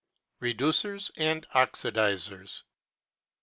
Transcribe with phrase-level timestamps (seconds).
[0.39, 2.63] REDUCERS AND OXIDISERS.